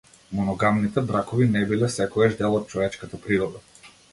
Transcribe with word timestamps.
Моногамните 0.37 1.03
бракови 1.11 1.47
не 1.57 1.63
биле 1.73 1.91
секогаш 1.99 2.41
дел 2.43 2.59
од 2.61 2.69
човечката 2.73 3.21
природа. 3.27 3.63